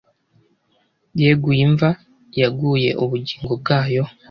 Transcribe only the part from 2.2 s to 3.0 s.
yaguye